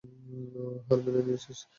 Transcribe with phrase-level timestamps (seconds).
[0.87, 1.59] হার মেনে নিয়েছিস?